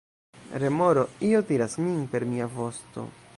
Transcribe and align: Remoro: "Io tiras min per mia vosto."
Remoro: 0.63 1.03
"Io 1.29 1.43
tiras 1.51 1.77
min 1.89 2.01
per 2.15 2.25
mia 2.33 2.47
vosto." 2.59 3.05